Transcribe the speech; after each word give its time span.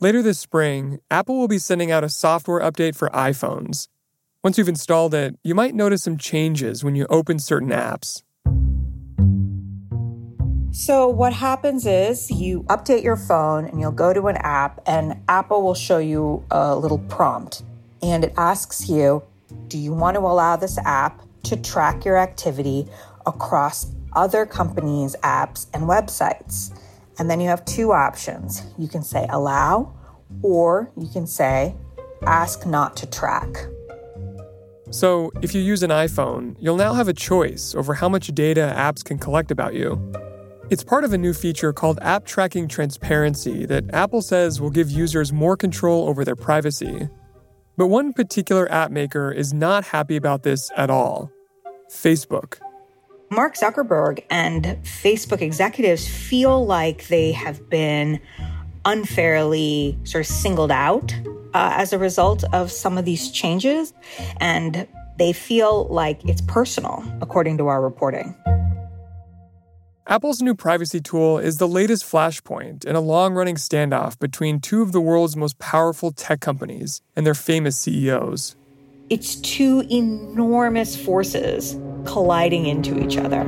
Later 0.00 0.22
this 0.22 0.38
spring, 0.38 1.00
Apple 1.10 1.36
will 1.36 1.48
be 1.48 1.58
sending 1.58 1.90
out 1.90 2.04
a 2.04 2.08
software 2.08 2.60
update 2.60 2.94
for 2.94 3.08
iPhones. 3.08 3.88
Once 4.44 4.56
you've 4.56 4.68
installed 4.68 5.12
it, 5.12 5.34
you 5.42 5.56
might 5.56 5.74
notice 5.74 6.04
some 6.04 6.16
changes 6.16 6.84
when 6.84 6.94
you 6.94 7.04
open 7.10 7.40
certain 7.40 7.70
apps. 7.70 8.22
So, 10.70 11.08
what 11.08 11.32
happens 11.32 11.84
is 11.84 12.30
you 12.30 12.62
update 12.68 13.02
your 13.02 13.16
phone 13.16 13.64
and 13.64 13.80
you'll 13.80 13.90
go 13.90 14.14
to 14.14 14.28
an 14.28 14.36
app, 14.36 14.80
and 14.86 15.20
Apple 15.28 15.64
will 15.64 15.74
show 15.74 15.98
you 15.98 16.44
a 16.52 16.76
little 16.76 17.00
prompt. 17.00 17.64
And 18.00 18.22
it 18.22 18.32
asks 18.36 18.88
you, 18.88 19.24
Do 19.66 19.78
you 19.78 19.92
want 19.92 20.14
to 20.14 20.20
allow 20.20 20.54
this 20.54 20.78
app 20.84 21.22
to 21.42 21.56
track 21.56 22.04
your 22.04 22.18
activity 22.18 22.86
across 23.26 23.90
other 24.12 24.46
companies' 24.46 25.16
apps 25.24 25.66
and 25.74 25.88
websites? 25.88 26.72
And 27.18 27.28
then 27.28 27.40
you 27.40 27.48
have 27.48 27.64
two 27.64 27.92
options. 27.92 28.62
You 28.78 28.88
can 28.88 29.02
say 29.02 29.26
allow, 29.30 29.94
or 30.42 30.90
you 30.96 31.08
can 31.08 31.26
say 31.26 31.74
ask 32.26 32.66
not 32.66 32.96
to 32.98 33.06
track. 33.06 33.66
So, 34.90 35.30
if 35.42 35.54
you 35.54 35.60
use 35.60 35.82
an 35.82 35.90
iPhone, 35.90 36.56
you'll 36.58 36.76
now 36.76 36.94
have 36.94 37.08
a 37.08 37.12
choice 37.12 37.74
over 37.74 37.94
how 37.94 38.08
much 38.08 38.28
data 38.28 38.72
apps 38.74 39.04
can 39.04 39.18
collect 39.18 39.50
about 39.50 39.74
you. 39.74 40.00
It's 40.70 40.82
part 40.82 41.04
of 41.04 41.12
a 41.12 41.18
new 41.18 41.34
feature 41.34 41.72
called 41.72 41.98
App 42.00 42.24
Tracking 42.24 42.68
Transparency 42.68 43.66
that 43.66 43.84
Apple 43.92 44.22
says 44.22 44.60
will 44.60 44.70
give 44.70 44.90
users 44.90 45.32
more 45.32 45.56
control 45.56 46.08
over 46.08 46.24
their 46.24 46.36
privacy. 46.36 47.08
But 47.76 47.88
one 47.88 48.12
particular 48.12 48.70
app 48.72 48.90
maker 48.90 49.30
is 49.30 49.52
not 49.52 49.84
happy 49.84 50.16
about 50.16 50.42
this 50.42 50.70
at 50.76 50.90
all 50.90 51.30
Facebook. 51.90 52.58
Mark 53.30 53.56
Zuckerberg 53.56 54.24
and 54.30 54.64
Facebook 54.82 55.42
executives 55.42 56.08
feel 56.08 56.64
like 56.64 57.08
they 57.08 57.32
have 57.32 57.68
been 57.68 58.20
unfairly 58.84 59.98
sort 60.04 60.24
of 60.24 60.26
singled 60.26 60.70
out 60.70 61.14
uh, 61.52 61.72
as 61.76 61.92
a 61.92 61.98
result 61.98 62.44
of 62.54 62.72
some 62.72 62.96
of 62.96 63.04
these 63.04 63.30
changes, 63.30 63.92
and 64.38 64.88
they 65.18 65.32
feel 65.32 65.86
like 65.88 66.24
it's 66.26 66.40
personal, 66.42 67.04
according 67.20 67.58
to 67.58 67.66
our 67.66 67.82
reporting. 67.82 68.34
Apple's 70.06 70.40
new 70.40 70.54
privacy 70.54 71.00
tool 71.00 71.36
is 71.36 71.58
the 71.58 71.68
latest 71.68 72.04
flashpoint 72.04 72.86
in 72.86 72.96
a 72.96 73.00
long 73.00 73.34
running 73.34 73.56
standoff 73.56 74.18
between 74.18 74.58
two 74.58 74.80
of 74.80 74.92
the 74.92 75.02
world's 75.02 75.36
most 75.36 75.58
powerful 75.58 76.12
tech 76.12 76.40
companies 76.40 77.02
and 77.14 77.26
their 77.26 77.34
famous 77.34 77.76
CEOs. 77.76 78.56
It's 79.10 79.36
two 79.36 79.86
enormous 79.90 80.96
forces 80.96 81.78
colliding 82.08 82.66
into 82.66 82.98
each 82.98 83.18
other. 83.18 83.44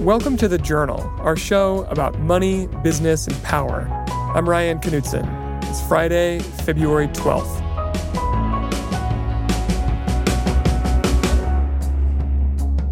Welcome 0.00 0.36
to 0.38 0.48
The 0.48 0.58
Journal, 0.58 1.00
our 1.18 1.36
show 1.36 1.84
about 1.88 2.18
money, 2.18 2.66
business, 2.82 3.28
and 3.28 3.40
power. 3.44 3.86
I'm 4.34 4.48
Ryan 4.48 4.80
Knutson. 4.80 5.24
It's 5.68 5.80
Friday, 5.86 6.40
February 6.40 7.06
12th. 7.08 7.62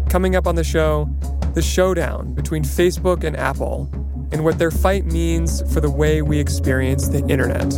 Coming 0.09 0.37
up 0.37 0.47
on 0.47 0.55
the 0.55 0.63
show, 0.63 1.09
the 1.55 1.61
showdown 1.61 2.33
between 2.33 2.63
Facebook 2.63 3.25
and 3.25 3.35
Apple 3.35 3.89
and 4.31 4.45
what 4.45 4.59
their 4.59 4.71
fight 4.71 5.05
means 5.05 5.61
for 5.73 5.81
the 5.81 5.89
way 5.89 6.21
we 6.21 6.39
experience 6.39 7.09
the 7.09 7.25
internet. 7.27 7.77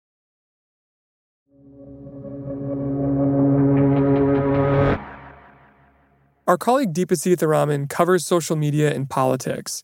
Our 6.47 6.57
colleague 6.57 6.93
Deepa 6.93 7.13
Seetharaman 7.13 7.87
covers 7.87 8.25
social 8.25 8.55
media 8.55 8.93
and 8.93 9.09
politics. 9.09 9.83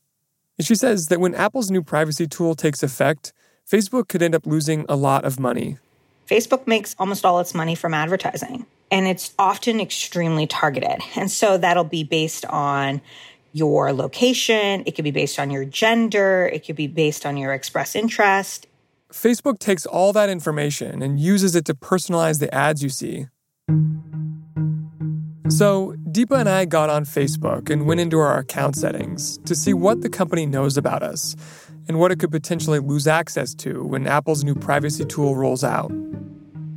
And 0.58 0.66
she 0.66 0.76
says 0.76 1.08
that 1.08 1.20
when 1.20 1.36
Apple's 1.36 1.70
new 1.70 1.84
privacy 1.84 2.28
tool 2.28 2.56
takes 2.56 2.82
effect, 2.82 3.32
Facebook 3.70 4.08
could 4.08 4.24
end 4.24 4.34
up 4.34 4.46
losing 4.48 4.86
a 4.90 4.96
lot 4.96 5.24
of 5.24 5.40
money. 5.40 5.78
Facebook 6.28 6.66
makes 6.66 6.96
almost 6.98 7.26
all 7.26 7.40
its 7.40 7.54
money 7.54 7.76
from 7.76 7.94
advertising, 7.94 8.66
and 8.92 9.08
it's 9.08 9.34
often 9.38 9.80
extremely 9.80 10.48
targeted. 10.48 11.00
And 11.16 11.32
so 11.32 11.58
that'll 11.58 11.84
be 11.84 12.04
based 12.04 12.46
on 12.46 13.02
your 13.54 13.94
location, 13.94 14.84
it 14.86 14.92
could 14.96 15.04
be 15.04 15.12
based 15.12 15.40
on 15.40 15.50
your 15.50 15.66
gender, 15.66 16.50
it 16.52 16.66
could 16.66 16.76
be 16.76 16.88
based 16.88 17.26
on 17.26 17.38
your 17.38 17.54
express 17.54 17.96
interest. 17.96 18.68
Facebook 19.12 19.60
takes 19.60 19.86
all 19.86 20.12
that 20.14 20.30
information 20.30 21.02
and 21.02 21.20
uses 21.20 21.56
it 21.56 21.66
to 21.66 21.74
personalize 21.74 22.40
the 22.40 22.54
ads 22.54 22.84
you 22.84 22.90
see. 22.90 23.28
So, 25.50 25.96
Deepa 26.18 26.40
and 26.40 26.50
I 26.50 26.66
got 26.66 26.90
on 26.90 27.06
Facebook 27.06 27.70
and 27.70 27.86
went 27.86 28.00
into 28.00 28.18
our 28.18 28.40
account 28.40 28.76
settings 28.76 29.38
to 29.46 29.54
see 29.54 29.72
what 29.72 30.02
the 30.02 30.10
company 30.10 30.48
knows 30.48 30.76
about 30.76 31.04
us 31.04 31.36
and 31.88 32.00
what 32.00 32.12
it 32.12 32.18
could 32.18 32.32
potentially 32.32 32.80
lose 32.80 33.06
access 33.06 33.54
to 33.54 33.84
when 33.84 34.08
Apple's 34.08 34.44
new 34.44 34.56
privacy 34.56 35.06
tool 35.06 35.36
rolls 35.36 35.64
out. 35.64 35.92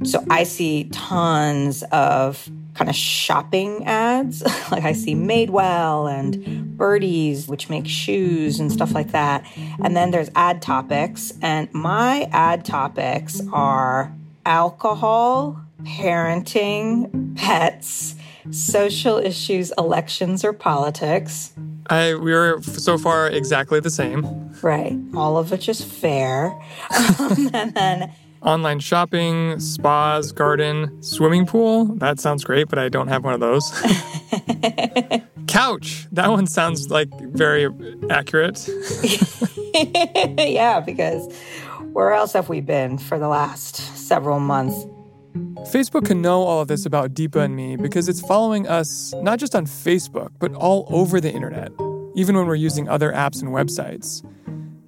So, 0.04 0.22
I 0.28 0.42
see 0.42 0.90
tons 0.92 1.82
of 1.84 2.50
kind 2.74 2.90
of 2.90 2.94
shopping 2.94 3.86
ads. 3.86 4.42
like 4.70 4.84
I 4.84 4.92
see 4.92 5.14
Madewell 5.14 6.12
and 6.12 6.76
Birdies, 6.76 7.48
which 7.48 7.70
make 7.70 7.86
shoes 7.86 8.60
and 8.60 8.70
stuff 8.70 8.92
like 8.92 9.12
that. 9.12 9.46
And 9.82 9.96
then 9.96 10.10
there's 10.10 10.28
ad 10.36 10.60
topics. 10.60 11.32
And 11.40 11.72
my 11.72 12.28
ad 12.30 12.66
topics 12.66 13.40
are 13.54 14.12
alcohol, 14.44 15.62
parenting, 15.82 17.34
pets, 17.38 18.16
social 18.50 19.18
issues, 19.18 19.72
elections, 19.78 20.44
or 20.44 20.52
politics. 20.52 21.52
I 21.88 22.14
we 22.14 22.32
are 22.32 22.62
so 22.62 22.98
far 22.98 23.28
exactly 23.28 23.80
the 23.80 23.90
same. 23.90 24.52
Right. 24.62 24.96
All 25.14 25.36
of 25.36 25.50
which 25.50 25.68
is 25.68 25.82
fair. 25.82 26.58
Um, 27.18 27.50
and 27.52 27.74
then 27.74 28.12
online 28.42 28.80
shopping, 28.80 29.58
spas, 29.60 30.32
garden, 30.32 31.02
swimming 31.02 31.46
pool. 31.46 31.86
That 31.96 32.18
sounds 32.20 32.44
great, 32.44 32.68
but 32.68 32.78
I 32.78 32.88
don't 32.88 33.08
have 33.08 33.24
one 33.24 33.34
of 33.34 33.40
those. 33.40 33.70
Couch. 35.46 36.06
That 36.12 36.30
one 36.30 36.46
sounds 36.46 36.90
like 36.90 37.08
very 37.20 37.68
accurate. 38.08 38.68
yeah, 40.38 40.80
because 40.80 41.32
where 41.92 42.12
else 42.12 42.32
have 42.32 42.48
we 42.48 42.60
been 42.60 42.98
for 42.98 43.18
the 43.18 43.28
last 43.28 43.76
several 43.96 44.40
months? 44.40 44.86
Facebook 45.34 46.06
can 46.06 46.20
know 46.20 46.42
all 46.42 46.60
of 46.60 46.68
this 46.68 46.86
about 46.86 47.14
Deepa 47.14 47.44
and 47.44 47.54
me 47.54 47.76
because 47.76 48.08
it's 48.08 48.20
following 48.20 48.66
us 48.66 49.14
not 49.18 49.38
just 49.38 49.54
on 49.54 49.66
Facebook, 49.66 50.30
but 50.38 50.52
all 50.54 50.86
over 50.88 51.20
the 51.20 51.30
internet, 51.30 51.70
even 52.14 52.36
when 52.36 52.46
we're 52.46 52.54
using 52.54 52.88
other 52.88 53.12
apps 53.12 53.40
and 53.40 53.50
websites. 53.50 54.24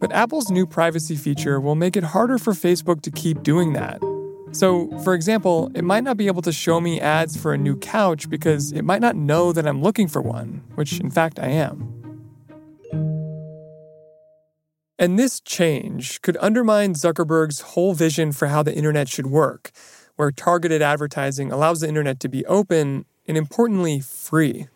But 0.00 0.12
Apple's 0.12 0.50
new 0.50 0.66
privacy 0.66 1.14
feature 1.14 1.60
will 1.60 1.76
make 1.76 1.96
it 1.96 2.02
harder 2.02 2.38
for 2.38 2.52
Facebook 2.52 3.02
to 3.02 3.10
keep 3.10 3.42
doing 3.42 3.74
that. 3.74 4.02
So, 4.50 4.90
for 4.98 5.14
example, 5.14 5.70
it 5.74 5.84
might 5.84 6.04
not 6.04 6.16
be 6.16 6.26
able 6.26 6.42
to 6.42 6.52
show 6.52 6.80
me 6.80 7.00
ads 7.00 7.36
for 7.36 7.54
a 7.54 7.58
new 7.58 7.76
couch 7.76 8.28
because 8.28 8.72
it 8.72 8.82
might 8.82 9.00
not 9.00 9.16
know 9.16 9.52
that 9.52 9.66
I'm 9.66 9.80
looking 9.80 10.08
for 10.08 10.20
one, 10.20 10.62
which 10.74 11.00
in 11.00 11.10
fact 11.10 11.38
I 11.38 11.48
am. 11.48 12.02
And 14.98 15.18
this 15.18 15.40
change 15.40 16.20
could 16.22 16.36
undermine 16.40 16.94
Zuckerberg's 16.94 17.60
whole 17.60 17.94
vision 17.94 18.30
for 18.30 18.48
how 18.48 18.62
the 18.62 18.74
internet 18.74 19.08
should 19.08 19.26
work 19.26 19.72
where 20.16 20.30
targeted 20.30 20.82
advertising 20.82 21.52
allows 21.52 21.80
the 21.80 21.88
internet 21.88 22.20
to 22.20 22.28
be 22.28 22.44
open 22.46 23.04
and 23.26 23.36
importantly, 23.36 24.00
free. 24.00 24.66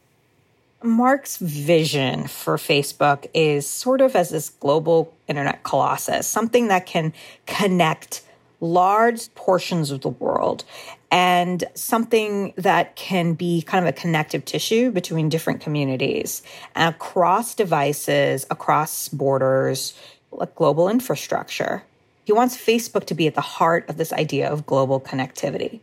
Mark's 0.83 1.39
vision 1.39 2.27
for 2.27 2.57
Facebook 2.57 3.27
is 3.35 3.69
sort 3.69 4.01
of 4.01 4.15
as 4.15 4.31
this 4.31 4.51
global 4.51 5.13
internet 5.27 5.63
colossus, 5.63 6.27
something 6.27 6.69
that 6.69 6.87
can 6.87 7.13
connect 7.47 8.23
large 8.61 9.35
portions 9.35 9.91
of 9.91 10.01
the 10.01 10.09
world 10.09 10.65
and 11.11 11.65
something 11.75 12.53
that 12.57 12.97
can 12.97 13.35
be 13.35 13.63
kind 13.63 13.85
of 13.85 13.89
a 13.89 13.93
connective 13.93 14.45
tissue 14.45 14.91
between 14.91 15.29
different 15.29 15.61
communities 15.61 16.43
and 16.75 16.95
across 16.95 17.55
devices, 17.55 18.47
across 18.51 19.09
borders, 19.09 19.95
like 20.31 20.55
global 20.55 20.89
infrastructure. 20.89 21.83
He 22.27 22.33
wants 22.33 22.57
Facebook 22.57 23.07
to 23.07 23.15
be 23.15 23.29
at 23.29 23.37
the 23.37 23.41
heart 23.41 23.89
of 23.89 23.99
this 23.99 24.13
idea 24.13 24.51
of 24.51 24.67
global 24.67 25.01
connectivity. 25.01 25.79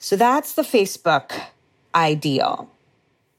So 0.00 0.16
that's 0.16 0.54
the 0.54 0.62
Facebook 0.62 1.40
ideal. 1.94 2.68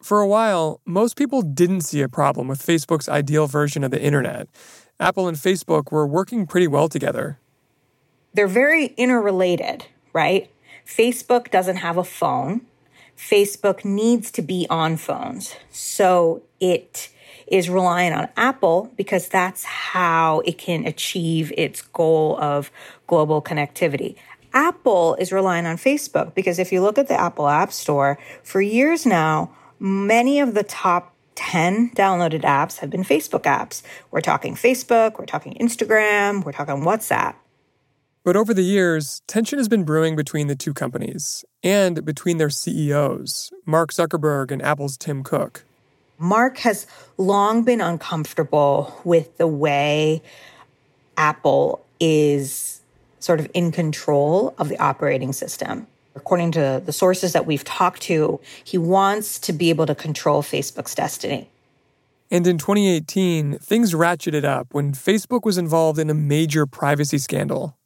For 0.01 0.21
a 0.21 0.27
while, 0.27 0.79
most 0.85 1.17
people 1.17 1.41
didn't 1.41 1.81
see 1.81 2.01
a 2.01 2.07
problem 2.07 2.47
with 2.47 2.65
Facebook's 2.65 3.09
ideal 3.09 3.47
version 3.47 3.83
of 3.83 3.91
the 3.91 4.01
internet. 4.01 4.47
Apple 5.01 5.27
and 5.27 5.35
Facebook 5.35 5.91
were 5.91 6.07
working 6.07 6.47
pretty 6.47 6.67
well 6.67 6.87
together. 6.87 7.39
They're 8.33 8.47
very 8.47 8.85
interrelated, 8.95 9.87
right? 10.13 10.49
Facebook 10.85 11.51
doesn't 11.51 11.77
have 11.77 11.97
a 11.97 12.05
phone. 12.05 12.61
Facebook 13.17 13.83
needs 13.83 14.31
to 14.31 14.41
be 14.41 14.65
on 14.69 14.95
phones. 14.95 15.57
So 15.71 16.41
it 16.61 17.09
is 17.47 17.69
reliant 17.69 18.15
on 18.15 18.27
Apple 18.37 18.91
because 18.95 19.27
that's 19.27 19.63
how 19.63 20.39
it 20.41 20.57
can 20.57 20.85
achieve 20.85 21.53
its 21.57 21.81
goal 21.81 22.37
of 22.39 22.71
global 23.07 23.41
connectivity. 23.41 24.15
Apple 24.53 25.15
is 25.15 25.31
relying 25.31 25.65
on 25.65 25.75
Facebook 25.75 26.33
because 26.33 26.59
if 26.59 26.71
you 26.71 26.81
look 26.81 26.97
at 26.97 27.07
the 27.07 27.19
Apple 27.19 27.47
App 27.47 27.71
Store, 27.71 28.17
for 28.41 28.61
years 28.61 29.05
now, 29.05 29.53
many 29.79 30.39
of 30.39 30.53
the 30.53 30.63
top 30.63 31.13
10 31.35 31.91
downloaded 31.91 32.41
apps 32.41 32.77
have 32.77 32.89
been 32.89 33.03
Facebook 33.03 33.41
apps. 33.41 33.81
We're 34.11 34.21
talking 34.21 34.55
Facebook, 34.55 35.19
we're 35.19 35.25
talking 35.25 35.55
Instagram, 35.59 36.45
we're 36.45 36.53
talking 36.53 36.75
WhatsApp. 36.75 37.35
But 38.23 38.35
over 38.35 38.53
the 38.53 38.63
years, 38.63 39.21
tension 39.27 39.59
has 39.59 39.67
been 39.67 39.83
brewing 39.83 40.15
between 40.15 40.47
the 40.47 40.55
two 40.55 40.73
companies 40.73 41.45
and 41.61 42.03
between 42.03 42.37
their 42.37 42.49
CEOs, 42.49 43.51
Mark 43.65 43.91
Zuckerberg 43.91 44.49
and 44.49 44.63
Apple's 44.63 44.97
Tim 44.97 45.21
Cook. 45.21 45.63
Mark 46.17 46.59
has 46.59 46.87
long 47.17 47.63
been 47.63 47.81
uncomfortable 47.81 48.99
with 49.03 49.37
the 49.37 49.47
way 49.47 50.21
Apple 51.17 51.85
is 51.99 52.81
sort 53.19 53.39
of 53.39 53.49
in 53.53 53.71
control 53.71 54.53
of 54.57 54.69
the 54.69 54.77
operating 54.79 55.33
system. 55.33 55.87
According 56.15 56.51
to 56.53 56.81
the 56.85 56.93
sources 56.93 57.33
that 57.33 57.45
we've 57.45 57.63
talked 57.63 58.01
to, 58.03 58.39
he 58.63 58.77
wants 58.77 59.39
to 59.39 59.51
be 59.51 59.69
able 59.69 59.85
to 59.85 59.95
control 59.95 60.41
Facebook's 60.41 60.95
destiny. 60.95 61.49
And 62.31 62.47
in 62.47 62.57
2018, 62.57 63.59
things 63.59 63.93
ratcheted 63.93 64.45
up 64.45 64.73
when 64.73 64.93
Facebook 64.93 65.43
was 65.43 65.57
involved 65.57 65.99
in 65.99 66.09
a 66.09 66.13
major 66.13 66.65
privacy 66.65 67.17
scandal. 67.17 67.77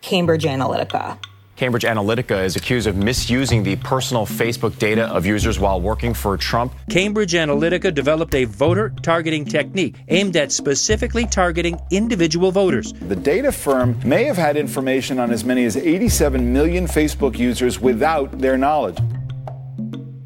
Cambridge 0.00 0.44
Analytica. 0.44 1.18
Cambridge 1.56 1.84
Analytica 1.84 2.44
is 2.44 2.54
accused 2.54 2.86
of 2.86 2.96
misusing 2.96 3.62
the 3.62 3.76
personal 3.76 4.26
Facebook 4.26 4.78
data 4.78 5.06
of 5.06 5.24
users 5.24 5.58
while 5.58 5.80
working 5.80 6.12
for 6.12 6.36
Trump. 6.36 6.74
Cambridge 6.90 7.32
Analytica 7.32 7.94
developed 7.94 8.34
a 8.34 8.44
voter 8.44 8.92
targeting 9.00 9.42
technique 9.46 9.96
aimed 10.08 10.36
at 10.36 10.52
specifically 10.52 11.24
targeting 11.26 11.80
individual 11.90 12.52
voters. 12.52 12.92
The 12.92 13.16
data 13.16 13.50
firm 13.50 13.98
may 14.04 14.24
have 14.24 14.36
had 14.36 14.58
information 14.58 15.18
on 15.18 15.30
as 15.30 15.44
many 15.44 15.64
as 15.64 15.78
87 15.78 16.52
million 16.52 16.86
Facebook 16.86 17.38
users 17.38 17.80
without 17.80 18.38
their 18.38 18.58
knowledge. 18.58 18.98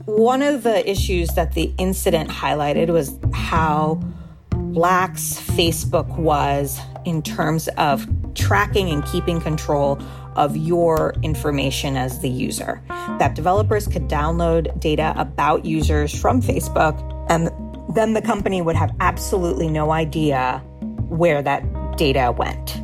One 0.07 0.43
of 0.43 0.65
the 0.65 0.89
issues 0.91 1.29
that 1.31 1.53
the 1.55 1.73
incident 1.79 2.29
highlighted 2.29 2.89
was 2.89 3.17
how 3.33 4.03
lax 4.53 5.41
Facebook 5.41 6.19
was 6.19 6.81
in 7.05 7.23
terms 7.23 7.69
of 7.77 8.09
tracking 8.35 8.91
and 8.91 9.05
keeping 9.07 9.41
control 9.41 10.01
of 10.37 10.57
your 10.57 11.15
information 11.23 11.97
as 11.97 12.21
the 12.21 12.29
user. 12.29 12.83
That 13.19 13.35
developers 13.35 13.87
could 13.87 14.09
download 14.09 14.79
data 14.81 15.15
about 15.17 15.65
users 15.65 16.19
from 16.19 16.41
Facebook, 16.41 16.97
and 17.29 17.51
then 17.95 18.15
the 18.15 18.23
company 18.23 18.63
would 18.63 18.77
have 18.77 18.95
absolutely 19.01 19.69
no 19.69 19.91
idea 19.91 20.59
where 21.09 21.43
that 21.43 21.65
data 21.97 22.35
went. 22.37 22.77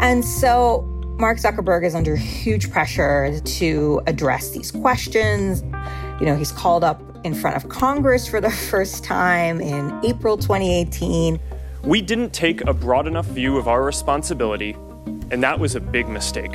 And 0.00 0.24
so 0.24 0.82
Mark 1.18 1.38
Zuckerberg 1.38 1.84
is 1.84 1.94
under 1.94 2.16
huge 2.16 2.70
pressure 2.70 3.40
to 3.40 4.00
address 4.06 4.50
these 4.50 4.70
questions. 4.70 5.62
You 6.20 6.26
know, 6.26 6.36
he's 6.36 6.52
called 6.52 6.84
up 6.84 7.02
in 7.24 7.34
front 7.34 7.56
of 7.56 7.68
Congress 7.68 8.26
for 8.26 8.40
the 8.40 8.50
first 8.70 9.04
time 9.04 9.60
in 9.60 9.98
April 10.04 10.36
2018. 10.36 11.40
We 11.82 12.02
didn't 12.02 12.32
take 12.32 12.60
a 12.62 12.72
broad 12.72 13.06
enough 13.06 13.26
view 13.26 13.56
of 13.56 13.68
our 13.68 13.82
responsibility 13.82 14.76
and 15.30 15.42
that 15.42 15.58
was 15.58 15.74
a 15.74 15.80
big 15.80 16.08
mistake. 16.08 16.54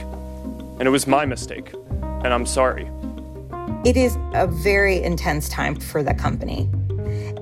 And 0.79 0.83
it 0.83 0.89
was 0.91 1.07
my 1.07 1.25
mistake. 1.25 1.73
And 2.01 2.27
I'm 2.27 2.45
sorry. 2.45 2.89
It 3.85 3.97
is 3.97 4.17
a 4.33 4.47
very 4.47 5.01
intense 5.01 5.49
time 5.49 5.75
for 5.75 6.03
the 6.03 6.13
company. 6.13 6.69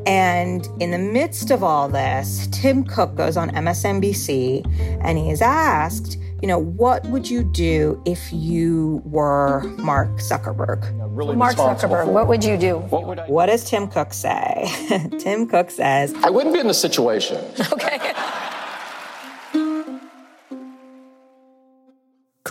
And 0.07 0.67
in 0.79 0.91
the 0.91 0.97
midst 0.97 1.51
of 1.51 1.63
all 1.63 1.87
this, 1.87 2.47
Tim 2.51 2.83
Cook 2.83 3.15
goes 3.15 3.37
on 3.37 3.51
MSNBC 3.51 4.65
and 5.05 5.17
he 5.17 5.29
is 5.29 5.41
asked, 5.41 6.17
you 6.41 6.47
know, 6.47 6.57
what 6.57 7.05
would 7.05 7.29
you 7.29 7.43
do 7.43 8.01
if 8.05 8.33
you 8.33 9.03
were 9.05 9.61
Mark 9.77 10.09
Zuckerberg? 10.17 10.91
Really 11.15 11.35
Mark 11.35 11.55
Zuckerberg, 11.55 12.07
what 12.07 12.27
would 12.27 12.43
you 12.43 12.57
do? 12.57 12.77
What, 12.77 13.05
would 13.05 13.19
I- 13.19 13.27
what 13.27 13.45
does 13.45 13.63
Tim 13.63 13.87
Cook 13.87 14.11
say? 14.11 14.65
Tim 15.19 15.47
Cook 15.47 15.69
says, 15.69 16.15
I 16.23 16.31
wouldn't 16.31 16.55
be 16.55 16.59
in 16.59 16.67
the 16.67 16.73
situation. 16.73 17.37
okay. 17.71 18.11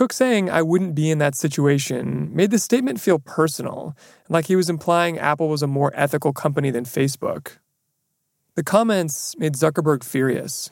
Cook 0.01 0.13
saying 0.13 0.49
I 0.49 0.63
wouldn't 0.63 0.95
be 0.95 1.11
in 1.11 1.19
that 1.19 1.35
situation 1.35 2.31
made 2.33 2.49
the 2.49 2.57
statement 2.57 2.99
feel 2.99 3.19
personal, 3.19 3.95
like 4.29 4.45
he 4.45 4.55
was 4.55 4.67
implying 4.67 5.19
Apple 5.19 5.47
was 5.47 5.61
a 5.61 5.67
more 5.67 5.91
ethical 5.93 6.33
company 6.33 6.71
than 6.71 6.85
Facebook. 6.85 7.57
The 8.55 8.63
comments 8.63 9.37
made 9.37 9.53
Zuckerberg 9.53 10.03
furious. 10.03 10.71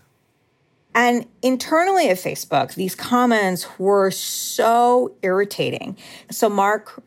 And 0.95 1.27
internally 1.43 2.09
at 2.09 2.17
Facebook, 2.17 2.73
these 2.73 2.95
comments 2.95 3.67
were 3.77 4.09
so 4.09 5.13
irritating. 5.21 5.95
So 6.31 6.49
Mark 6.49 6.99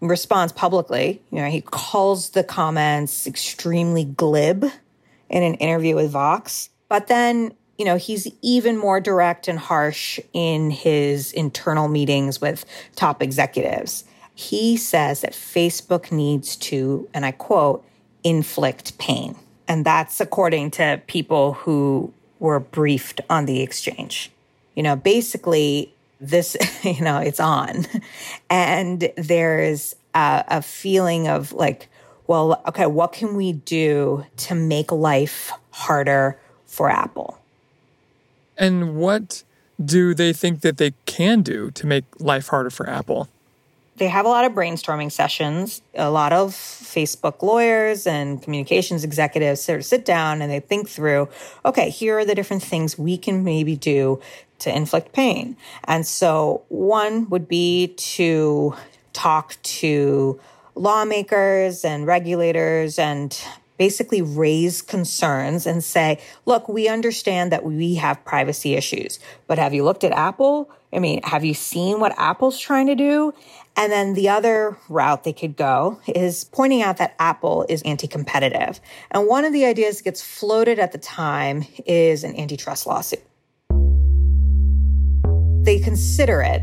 responds 0.00 0.52
publicly. 0.52 1.20
You 1.32 1.40
know, 1.40 1.50
he 1.50 1.62
calls 1.62 2.30
the 2.30 2.44
comments 2.44 3.26
extremely 3.26 4.04
glib 4.04 4.66
in 5.28 5.42
an 5.42 5.54
interview 5.54 5.96
with 5.96 6.12
Vox. 6.12 6.70
But 6.88 7.08
then 7.08 7.54
you 7.78 7.84
know, 7.84 7.96
he's 7.96 8.28
even 8.42 8.76
more 8.76 9.00
direct 9.00 9.48
and 9.48 9.58
harsh 9.58 10.18
in 10.32 10.70
his 10.70 11.32
internal 11.32 11.88
meetings 11.88 12.40
with 12.40 12.64
top 12.94 13.22
executives. 13.22 14.04
He 14.34 14.76
says 14.76 15.20
that 15.22 15.32
Facebook 15.32 16.10
needs 16.10 16.56
to, 16.56 17.08
and 17.12 17.24
I 17.24 17.32
quote, 17.32 17.84
inflict 18.24 18.98
pain. 18.98 19.36
And 19.68 19.84
that's 19.84 20.20
according 20.20 20.72
to 20.72 21.00
people 21.06 21.54
who 21.54 22.12
were 22.38 22.60
briefed 22.60 23.20
on 23.28 23.46
the 23.46 23.62
exchange. 23.62 24.30
You 24.74 24.82
know, 24.82 24.96
basically, 24.96 25.92
this, 26.20 26.56
you 26.82 27.00
know, 27.00 27.18
it's 27.18 27.40
on. 27.40 27.86
And 28.48 29.10
there's 29.16 29.96
a, 30.14 30.44
a 30.48 30.62
feeling 30.62 31.28
of 31.28 31.52
like, 31.52 31.88
well, 32.26 32.62
okay, 32.66 32.86
what 32.86 33.12
can 33.12 33.36
we 33.36 33.52
do 33.52 34.24
to 34.38 34.54
make 34.54 34.90
life 34.90 35.52
harder 35.70 36.38
for 36.66 36.90
Apple? 36.90 37.38
And 38.56 38.96
what 38.96 39.44
do 39.82 40.14
they 40.14 40.32
think 40.32 40.62
that 40.62 40.78
they 40.78 40.94
can 41.04 41.42
do 41.42 41.70
to 41.72 41.86
make 41.86 42.04
life 42.18 42.48
harder 42.48 42.70
for 42.70 42.88
Apple? 42.88 43.28
They 43.96 44.08
have 44.08 44.26
a 44.26 44.28
lot 44.28 44.44
of 44.44 44.52
brainstorming 44.52 45.10
sessions. 45.10 45.80
A 45.94 46.10
lot 46.10 46.32
of 46.32 46.50
Facebook 46.50 47.42
lawyers 47.42 48.06
and 48.06 48.42
communications 48.42 49.04
executives 49.04 49.62
sort 49.62 49.80
of 49.80 49.84
sit 49.86 50.04
down 50.04 50.42
and 50.42 50.50
they 50.50 50.60
think 50.60 50.88
through, 50.88 51.28
okay, 51.64 51.88
here 51.88 52.18
are 52.18 52.24
the 52.24 52.34
different 52.34 52.62
things 52.62 52.98
we 52.98 53.16
can 53.16 53.42
maybe 53.42 53.74
do 53.74 54.20
to 54.58 54.74
inflict 54.74 55.12
pain. 55.12 55.56
And 55.84 56.06
so 56.06 56.62
one 56.68 57.28
would 57.30 57.48
be 57.48 57.88
to 57.88 58.74
talk 59.14 59.56
to 59.62 60.38
lawmakers 60.74 61.84
and 61.84 62.06
regulators 62.06 62.98
and 62.98 63.38
basically 63.78 64.22
raise 64.22 64.82
concerns 64.82 65.66
and 65.66 65.82
say, 65.82 66.20
look, 66.44 66.68
we 66.68 66.88
understand 66.88 67.52
that 67.52 67.64
we 67.64 67.96
have 67.96 68.24
privacy 68.24 68.74
issues, 68.74 69.18
but 69.46 69.58
have 69.58 69.74
you 69.74 69.84
looked 69.84 70.04
at 70.04 70.12
Apple? 70.12 70.70
I 70.92 70.98
mean, 70.98 71.22
have 71.24 71.44
you 71.44 71.54
seen 71.54 72.00
what 72.00 72.14
Apple's 72.18 72.58
trying 72.58 72.86
to 72.86 72.94
do? 72.94 73.34
And 73.76 73.92
then 73.92 74.14
the 74.14 74.30
other 74.30 74.78
route 74.88 75.24
they 75.24 75.34
could 75.34 75.56
go 75.56 76.00
is 76.06 76.44
pointing 76.44 76.80
out 76.80 76.96
that 76.96 77.14
Apple 77.18 77.66
is 77.68 77.82
anti 77.82 78.06
competitive. 78.06 78.80
And 79.10 79.28
one 79.28 79.44
of 79.44 79.52
the 79.52 79.66
ideas 79.66 79.98
that 79.98 80.04
gets 80.04 80.22
floated 80.22 80.78
at 80.78 80.92
the 80.92 80.98
time 80.98 81.64
is 81.84 82.24
an 82.24 82.38
antitrust 82.38 82.86
lawsuit. 82.86 83.22
They 85.64 85.80
consider 85.80 86.40
it, 86.40 86.62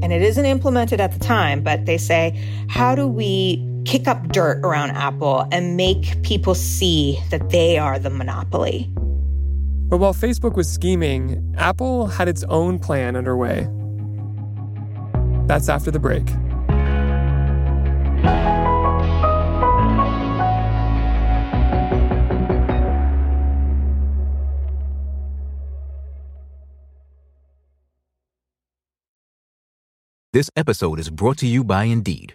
and 0.00 0.12
it 0.12 0.22
isn't 0.22 0.44
implemented 0.44 1.00
at 1.00 1.12
the 1.12 1.18
time, 1.18 1.62
but 1.62 1.84
they 1.84 1.98
say, 1.98 2.40
how 2.68 2.94
do 2.94 3.06
we 3.06 3.56
kick 3.84 4.08
up 4.08 4.28
dirt 4.28 4.58
around 4.64 4.90
Apple 4.90 5.46
and 5.52 5.76
make 5.76 6.22
people 6.22 6.54
see 6.54 7.18
that 7.30 7.50
they 7.50 7.78
are 7.78 7.98
the 7.98 8.10
monopoly. 8.10 8.90
But 9.88 9.98
while 9.98 10.14
Facebook 10.14 10.56
was 10.56 10.68
scheming, 10.68 11.54
Apple 11.58 12.06
had 12.06 12.26
its 12.26 12.42
own 12.44 12.78
plan 12.78 13.16
underway. 13.16 13.68
That's 15.46 15.68
after 15.68 15.90
the 15.90 15.98
break. 15.98 16.26
This 30.32 30.50
episode 30.56 30.98
is 30.98 31.10
brought 31.10 31.38
to 31.38 31.46
you 31.46 31.62
by 31.62 31.84
Indeed. 31.84 32.34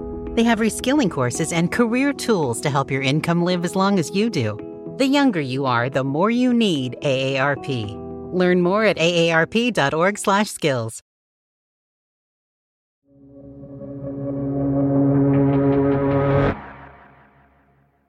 They 0.35 0.43
have 0.43 0.59
reskilling 0.59 1.11
courses 1.11 1.51
and 1.51 1.71
career 1.71 2.13
tools 2.13 2.61
to 2.61 2.69
help 2.69 2.89
your 2.89 3.01
income 3.01 3.43
live 3.43 3.65
as 3.65 3.75
long 3.75 3.99
as 3.99 4.11
you 4.11 4.29
do. 4.29 4.57
The 4.97 5.07
younger 5.07 5.41
you 5.41 5.65
are, 5.65 5.89
the 5.89 6.03
more 6.03 6.29
you 6.29 6.53
need 6.53 6.95
AARP. 7.01 7.97
Learn 8.33 8.61
more 8.61 8.85
at 8.85 8.97
aarp.org/skills. 8.97 11.01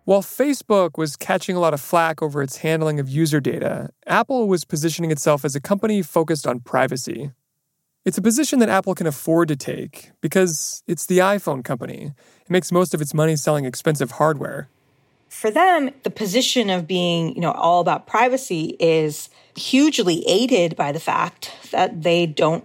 While 0.04 0.22
Facebook 0.22 0.98
was 0.98 1.16
catching 1.16 1.56
a 1.56 1.60
lot 1.60 1.74
of 1.74 1.80
flack 1.80 2.20
over 2.20 2.42
its 2.42 2.58
handling 2.58 2.98
of 2.98 3.08
user 3.08 3.40
data, 3.40 3.90
Apple 4.06 4.48
was 4.48 4.64
positioning 4.64 5.12
itself 5.12 5.44
as 5.44 5.54
a 5.54 5.60
company 5.60 6.02
focused 6.02 6.46
on 6.46 6.60
privacy. 6.60 7.30
It's 8.04 8.18
a 8.18 8.22
position 8.22 8.58
that 8.58 8.68
Apple 8.68 8.94
can 8.94 9.06
afford 9.06 9.48
to 9.48 9.56
take 9.56 10.10
because 10.20 10.82
it's 10.88 11.06
the 11.06 11.18
iPhone 11.18 11.62
company. 11.62 12.12
It 12.40 12.50
makes 12.50 12.72
most 12.72 12.94
of 12.94 13.00
its 13.00 13.14
money 13.14 13.36
selling 13.36 13.64
expensive 13.64 14.12
hardware. 14.12 14.68
For 15.28 15.50
them, 15.50 15.90
the 16.02 16.10
position 16.10 16.68
of 16.68 16.86
being, 16.86 17.34
you 17.34 17.40
know, 17.40 17.52
all 17.52 17.80
about 17.80 18.06
privacy 18.06 18.76
is 18.80 19.30
hugely 19.56 20.26
aided 20.26 20.76
by 20.76 20.92
the 20.92 21.00
fact 21.00 21.52
that 21.70 22.02
they 22.02 22.26
don't 22.26 22.64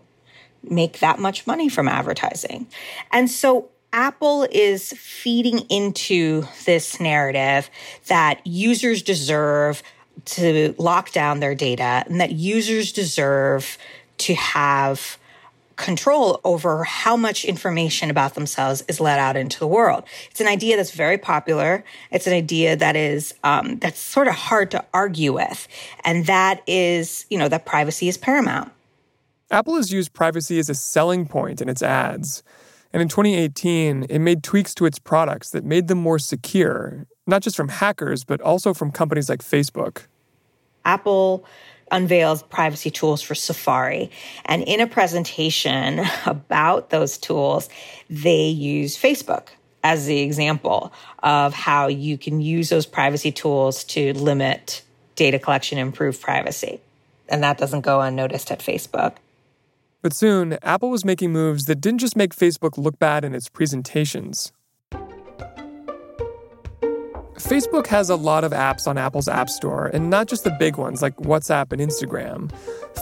make 0.63 1.00
that 1.00 1.20
much 1.20 1.46
money 1.46 1.70
from 1.70 1.88
advertising. 1.88 2.67
And 3.12 3.29
so 3.29 3.70
Apple 3.94 4.48
is 4.51 4.91
feeding 4.94 5.60
into 5.70 6.46
this 6.65 7.00
narrative 7.00 7.70
that 8.08 8.46
users 8.46 9.01
deserve 9.01 9.84
to 10.25 10.74
lock 10.77 11.12
down 11.12 11.39
their 11.39 11.56
data 11.56 12.03
and 12.08 12.20
that 12.20 12.32
users 12.32 12.91
deserve 12.91 13.77
to 14.17 14.34
have 14.34 15.17
control 15.77 16.41
over 16.43 16.84
how 16.84 17.15
much 17.15 17.46
information 17.46 18.10
about 18.10 18.34
themselves 18.34 18.84
is 18.88 19.00
let 19.00 19.19
out 19.19 19.38
into 19.38 19.60
the 19.60 19.67
world. 19.67 20.03
It's 20.29 20.41
an 20.41 20.48
idea 20.48 20.75
that's 20.75 20.91
very 20.91 21.17
popular. 21.17 21.84
It's 22.12 22.27
an 22.27 22.34
idea 22.34 22.75
that 22.75 22.96
is 22.96 23.34
um, 23.43 23.77
that's 23.77 24.00
sort 24.00 24.27
of 24.27 24.34
hard 24.34 24.72
to 24.72 24.84
argue 24.93 25.34
with, 25.34 25.67
and 26.03 26.25
that 26.25 26.62
is, 26.67 27.25
you 27.29 27.38
know, 27.38 27.48
that 27.48 27.65
privacy 27.65 28.07
is 28.07 28.17
paramount. 28.17 28.72
Apple 29.50 29.75
has 29.75 29.93
used 29.93 30.13
privacy 30.13 30.60
as 30.60 30.69
a 30.69 30.75
selling 30.75 31.25
point 31.25 31.62
in 31.62 31.69
its 31.69 31.81
ads. 31.81 32.43
And 32.91 33.01
in 33.01 33.07
2018, 33.07 34.07
it 34.10 34.19
made 34.19 34.43
tweaks 34.43 34.74
to 34.75 34.86
its 34.86 35.00
products 35.00 35.51
that 35.51 35.63
made 35.63 35.88
them 35.88 35.98
more 35.98 36.19
secure, 36.19 37.05
not 37.25 37.41
just 37.41 37.55
from 37.55 37.69
hackers, 37.69 38.24
but 38.24 38.41
also 38.41 38.74
from 38.74 38.91
companies 38.91 39.29
like 39.29 39.41
Facebook. 39.41 40.03
Apple 40.86 41.46
unveils 41.91 42.44
privacy 42.44 42.89
tools 42.89 43.22
for 43.22 43.36
Safari. 43.36 44.12
And 44.46 44.63
in 44.63 44.79
a 44.79 44.88
presentation 44.88 46.06
about 46.25 46.89
those 46.89 47.17
tools, 47.17 47.70
they 48.10 48.48
use 48.48 48.98
Facebook 48.98 49.50
as 49.84 50.06
the 50.06 50.20
example 50.20 50.91
of 51.24 51.53
how 51.53 51.88
you 51.88 52.17
can 52.17 52.41
use 52.41 52.70
those 52.70 52.86
privacy 52.86 53.32
tools 53.32 53.84
to 53.86 54.13
limit 54.13 54.82
data 55.15 55.39
collection, 55.39 55.77
improve 55.77 56.20
privacy. 56.20 56.79
And 57.29 57.44
that 57.44 57.58
doesn't 57.58 57.82
go 57.82 58.01
unnoticed 58.01 58.51
at 58.51 58.60
Facebook. 58.60 59.15
But 60.01 60.13
soon, 60.13 60.58
Apple 60.62 60.89
was 60.89 61.03
making 61.03 61.32
moves 61.32 61.65
that 61.65 61.82
didn't 61.82 62.00
just 62.00 62.15
make 62.15 62.36
Facebook 62.36 62.77
look 62.77 63.00
bad 63.00 63.25
in 63.25 63.34
its 63.34 63.50
presentations. 63.50 64.51
Facebook 67.38 67.86
has 67.86 68.10
a 68.10 68.15
lot 68.15 68.44
of 68.44 68.51
apps 68.51 68.88
on 68.88 68.98
Apple's 68.98 69.27
App 69.27 69.48
Store, 69.48 69.88
and 69.94 70.10
not 70.10 70.27
just 70.27 70.44
the 70.44 70.56
big 70.58 70.77
ones 70.77 71.03
like 71.03 71.15
WhatsApp 71.17 71.72
and 71.72 71.79
Instagram. 71.79 72.51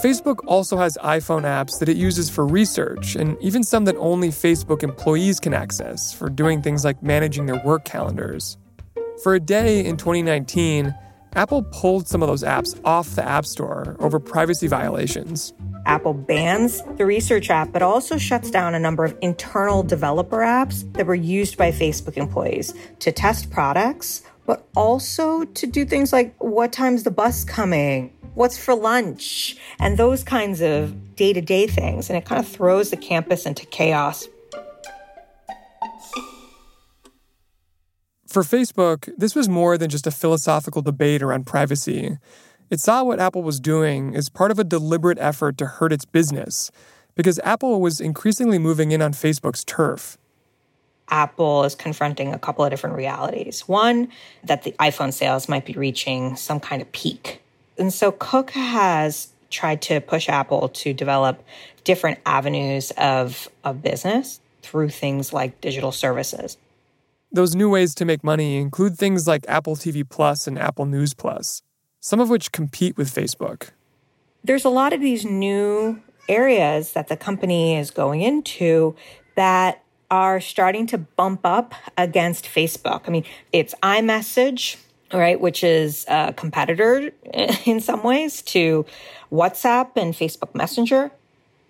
Facebook 0.04 0.40
also 0.46 0.76
has 0.76 0.98
iPhone 1.02 1.44
apps 1.44 1.80
that 1.80 1.88
it 1.88 1.96
uses 1.96 2.30
for 2.30 2.46
research, 2.46 3.16
and 3.16 3.38
even 3.42 3.64
some 3.64 3.86
that 3.86 3.96
only 3.96 4.30
Facebook 4.30 4.84
employees 4.84 5.40
can 5.40 5.54
access 5.54 6.12
for 6.14 6.30
doing 6.30 6.62
things 6.62 6.84
like 6.84 7.02
managing 7.02 7.46
their 7.46 7.62
work 7.64 7.86
calendars. 7.86 8.58
For 9.24 9.36
a 9.36 9.40
day 9.40 9.86
in 9.86 9.96
2019, 9.96 10.94
Apple 11.36 11.64
pulled 11.64 12.08
some 12.08 12.24
of 12.24 12.30
those 12.30 12.44
apps 12.44 12.80
off 12.86 13.16
the 13.16 13.28
App 13.28 13.46
Store 13.46 13.98
over 14.00 14.20
privacy 14.20 14.68
violations. 14.68 15.54
Apple 15.86 16.14
bans 16.14 16.82
the 16.98 17.06
research 17.06 17.50
app, 17.50 17.72
but 17.72 17.82
also 17.82 18.18
shuts 18.18 18.50
down 18.50 18.74
a 18.74 18.80
number 18.80 19.04
of 19.04 19.16
internal 19.22 19.84
developer 19.84 20.40
apps 20.40 20.92
that 20.94 21.06
were 21.06 21.14
used 21.14 21.58
by 21.58 21.72
Facebook 21.72 22.16
employees 22.18 22.74
to 23.00 23.12
test 23.12 23.52
products, 23.52 24.24
but 24.46 24.66
also 24.76 25.44
to 25.44 25.68
do 25.68 25.86
things 25.86 26.14
like 26.14 26.34
what 26.42 26.72
time's 26.72 27.04
the 27.04 27.12
bus 27.12 27.44
coming? 27.44 28.12
What's 28.34 28.58
for 28.58 28.74
lunch? 28.74 29.58
And 29.80 29.98
those 29.98 30.24
kinds 30.24 30.62
of 30.62 31.16
day 31.16 31.34
to 31.34 31.42
day 31.42 31.68
things. 31.68 32.10
And 32.10 32.18
it 32.18 32.26
kind 32.26 32.40
of 32.40 32.48
throws 32.48 32.90
the 32.90 32.98
campus 32.98 33.46
into 33.46 33.66
chaos. 33.66 34.28
For 38.36 38.44
Facebook, 38.44 39.10
this 39.18 39.34
was 39.34 39.48
more 39.48 39.78
than 39.78 39.90
just 39.90 40.06
a 40.06 40.12
philosophical 40.12 40.82
debate 40.82 41.22
around 41.22 41.46
privacy. 41.46 42.18
It 42.70 42.82
saw 42.82 43.02
what 43.02 43.18
Apple 43.18 43.44
was 43.44 43.62
doing 43.62 44.14
as 44.14 44.28
part 44.28 44.52
of 44.52 44.60
a 44.60 44.66
deliberate 44.66 45.18
effort 45.20 45.58
to 45.60 45.66
hurt 45.66 45.94
its 45.94 46.04
business, 46.04 46.70
because 47.16 47.40
Apple 47.46 47.80
was 47.80 48.02
increasingly 48.02 48.60
moving 48.60 48.92
in 48.92 49.02
on 49.02 49.14
Facebook's 49.14 49.64
turf. 49.64 50.18
Apple 51.08 51.64
is 51.64 51.76
confronting 51.76 52.34
a 52.34 52.38
couple 52.38 52.66
of 52.66 52.72
different 52.72 52.98
realities. 52.98 53.70
One, 53.70 54.10
that 54.44 54.64
the 54.64 54.74
iPhone 54.82 55.14
sales 55.14 55.48
might 55.48 55.66
be 55.66 55.72
reaching 55.72 56.36
some 56.36 56.60
kind 56.60 56.82
of 56.82 56.92
peak. 56.92 57.42
And 57.78 57.94
so 57.94 58.12
Cook 58.12 58.52
has 58.52 59.30
tried 59.50 59.82
to 59.84 60.02
push 60.02 60.28
Apple 60.28 60.68
to 60.68 60.94
develop 60.94 61.42
different 61.86 62.20
avenues 62.26 62.92
of, 62.98 63.48
of 63.64 63.82
business 63.82 64.42
through 64.62 64.90
things 64.90 65.32
like 65.32 65.62
digital 65.62 65.94
services. 65.94 66.58
Those 67.36 67.54
new 67.54 67.70
ways 67.70 67.94
to 67.96 68.06
make 68.06 68.24
money 68.24 68.56
include 68.56 68.98
things 68.98 69.28
like 69.28 69.44
Apple 69.50 69.76
TV 69.76 70.08
Plus 70.08 70.48
and 70.48 70.58
Apple 70.58 70.86
News 70.86 71.14
Plus, 71.14 71.64
some 72.00 72.22
of 72.22 72.30
which 72.30 72.54
compete 72.54 72.96
with 72.96 73.14
Facebook. 73.14 73.72
There's 74.42 74.64
a 74.64 74.70
lot 74.70 74.94
of 74.94 75.02
these 75.02 75.26
new 75.26 76.02
areas 76.30 76.94
that 76.94 77.10
the 77.10 77.18
company 77.18 77.76
is 77.76 77.92
going 77.92 78.22
into 78.22 78.96
that 79.36 79.84
are 80.10 80.40
starting 80.40 80.88
to 80.88 80.98
bump 80.98 81.42
up 81.44 81.76
against 81.98 82.46
Facebook. 82.46 83.02
I 83.06 83.12
mean, 83.12 83.26
it's 83.52 83.76
iMessage, 83.84 84.78
right, 85.12 85.38
which 85.38 85.62
is 85.62 86.06
a 86.08 86.32
competitor 86.32 87.12
in 87.66 87.82
some 87.82 88.02
ways 88.02 88.42
to 88.44 88.86
WhatsApp 89.30 89.90
and 89.98 90.14
Facebook 90.14 90.56
Messenger. 90.56 91.12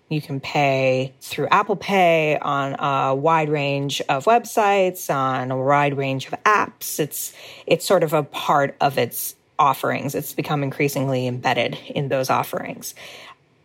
You 0.08 0.22
can 0.22 0.38
pay 0.38 1.14
through 1.20 1.48
Apple 1.48 1.74
Pay 1.74 2.38
on 2.38 2.76
a 2.78 3.14
wide 3.14 3.48
range 3.48 4.00
of 4.08 4.24
websites, 4.24 5.12
on 5.12 5.50
a 5.50 5.56
wide 5.56 5.96
range 5.96 6.28
of 6.28 6.34
apps. 6.44 7.00
It's 7.00 7.32
it's 7.66 7.84
sort 7.84 8.04
of 8.04 8.12
a 8.12 8.22
part 8.22 8.76
of 8.80 8.98
its 8.98 9.34
offerings. 9.58 10.14
It's 10.14 10.32
become 10.32 10.62
increasingly 10.62 11.26
embedded 11.26 11.76
in 11.88 12.08
those 12.08 12.30
offerings. 12.30 12.94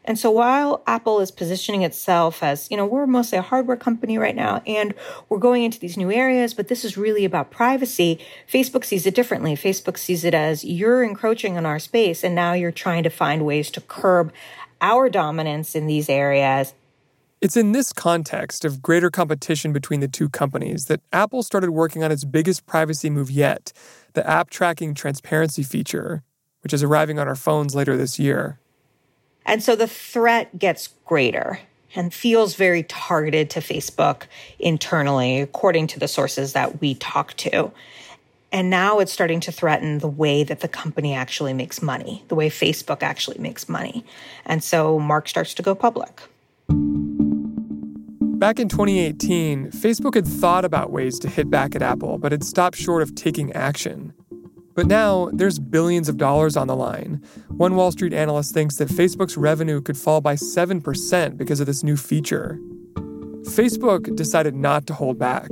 And 0.04 0.18
so 0.18 0.32
while 0.32 0.82
Apple 0.88 1.20
is 1.20 1.30
positioning 1.30 1.84
itself 1.84 2.42
as, 2.42 2.70
you 2.72 2.78
know, 2.78 2.88
we're 2.88 3.06
mostly 3.06 3.38
a 3.38 3.44
hardware 3.44 3.78
company 3.78 4.18
right 4.18 4.36
now 4.36 4.64
and 4.66 4.96
we're 5.30 5.38
going 5.38 5.64
into 5.64 5.80
these 5.80 5.96
new 5.96 6.12
areas, 6.12 6.56
but 6.56 6.70
this 6.70 6.84
is 6.84 6.98
really 6.98 7.24
about 7.24 7.52
privacy, 7.52 8.20
Facebook 8.52 8.84
sees 8.84 9.06
it 9.06 9.14
differently. 9.14 9.56
Facebook 9.56 10.00
sees 10.00 10.24
it 10.24 10.34
as 10.34 10.64
you're 10.64 11.04
encroaching 11.04 11.56
on 11.56 11.68
our 11.68 11.78
space 11.78 12.24
and 12.24 12.34
now 12.34 12.54
you're 12.54 12.72
trying 12.72 13.04
to 13.04 13.12
find 13.12 13.46
ways 13.46 13.70
to 13.72 13.82
curb 13.82 14.34
our 14.82 15.10
dominance 15.10 15.76
in 15.76 15.88
these 15.88 16.10
areas. 16.10 16.74
It's 17.40 17.58
in 17.58 17.72
this 17.72 17.94
context 17.94 18.66
of 18.66 18.82
greater 18.82 19.10
competition 19.10 19.74
between 19.74 20.00
the 20.00 20.08
two 20.08 20.30
companies 20.30 20.86
that 20.86 21.02
Apple 21.12 21.42
started 21.42 21.72
working 21.72 22.04
on 22.04 22.12
its 22.12 22.24
biggest 22.24 22.66
privacy 22.66 23.10
move 23.10 23.32
yet 23.32 23.74
the 24.14 24.30
app 24.30 24.50
tracking 24.50 24.94
transparency 24.94 25.64
feature, 25.64 26.22
which 26.64 26.74
is 26.74 26.84
arriving 26.84 27.18
on 27.18 27.30
our 27.30 27.36
phones 27.36 27.74
later 27.74 27.96
this 27.96 28.20
year. 28.20 28.60
And 29.46 29.64
so 29.64 29.76
the 29.76 29.88
threat 29.88 30.60
gets 30.60 30.90
greater 31.06 31.60
and 31.96 32.14
feels 32.14 32.56
very 32.56 32.84
targeted 32.84 33.50
to 33.52 33.60
Facebook 33.60 34.24
internally, 34.60 35.40
according 35.40 35.88
to 35.88 36.00
the 36.00 36.08
sources 36.08 36.54
that 36.54 36.82
we 36.82 36.96
talk 36.96 37.34
to. 37.38 37.72
And 38.52 38.70
now 38.70 39.00
it's 39.00 39.14
starting 39.14 39.40
to 39.42 39.52
threaten 39.52 40.00
the 40.00 40.10
way 40.10 40.44
that 40.44 40.60
the 40.60 40.68
company 40.68 41.14
actually 41.14 41.54
makes 41.54 41.82
money, 41.82 42.24
the 42.28 42.36
way 42.36 42.50
Facebook 42.50 43.02
actually 43.02 43.38
makes 43.40 43.70
money. 43.70 44.04
And 44.46 44.64
so 44.64 45.00
Mark 45.00 45.30
starts 45.30 45.54
to 45.54 45.64
go 45.64 45.74
public. 45.74 46.22
Back 48.42 48.60
in 48.60 48.68
2018, 48.68 49.72
Facebook 49.72 50.16
had 50.16 50.28
thought 50.28 50.66
about 50.66 50.92
ways 50.92 51.20
to 51.20 51.30
hit 51.30 51.50
back 51.50 51.76
at 51.76 51.82
Apple, 51.82 52.18
but 52.18 52.32
had 52.32 52.44
stopped 52.44 52.76
short 52.76 53.04
of 53.04 53.16
taking 53.16 53.54
action. 53.54 54.14
But 54.74 54.88
now 54.88 55.30
there's 55.32 55.60
billions 55.60 56.10
of 56.10 56.18
dollars 56.18 56.58
on 56.58 56.68
the 56.68 56.76
line. 56.76 57.22
One 57.50 57.76
Wall 57.76 57.92
Street 57.92 58.14
analyst 58.14 58.54
thinks 58.54 58.78
that 58.78 58.90
Facebook's 58.90 59.38
revenue 59.38 59.80
could 59.80 59.98
fall 59.98 60.22
by 60.22 60.36
7% 60.36 61.38
because 61.38 61.60
of 61.60 61.68
this 61.68 61.84
new 61.84 61.96
feature. 61.96 62.58
Facebook 63.44 64.16
decided 64.16 64.56
not 64.56 64.88
to 64.88 64.94
hold 64.94 65.20
back. 65.20 65.50